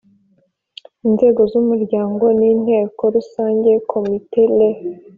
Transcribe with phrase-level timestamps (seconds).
[1.07, 4.79] Inzego z umuryango ni Inteko Rusange Komite Les